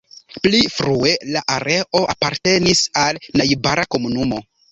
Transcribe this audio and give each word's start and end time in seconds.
Pli 0.45 0.61
frue 0.75 1.11
la 1.35 1.43
areo 1.57 2.01
apartenis 2.15 2.83
al 3.05 3.23
najbara 3.43 3.87
komunumo. 3.97 4.43